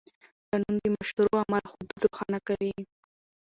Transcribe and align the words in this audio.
قانون 0.49 0.75
د 0.81 0.85
مشروع 0.97 1.31
عمل 1.43 1.63
حدود 1.71 1.99
روښانه 2.03 2.39
کوي. 2.47 2.73